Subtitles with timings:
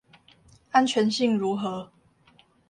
[0.71, 1.91] 安全性如何